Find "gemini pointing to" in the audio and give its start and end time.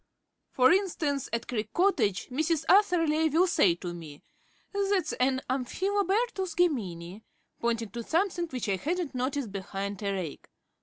6.57-8.01